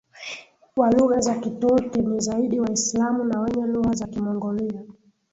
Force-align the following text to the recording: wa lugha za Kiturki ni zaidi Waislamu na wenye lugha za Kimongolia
wa 0.75 0.89
lugha 0.91 1.19
za 1.21 1.35
Kiturki 1.35 1.99
ni 2.01 2.19
zaidi 2.19 2.59
Waislamu 2.59 3.23
na 3.23 3.41
wenye 3.41 3.63
lugha 3.65 3.91
za 3.93 4.07
Kimongolia 4.07 4.81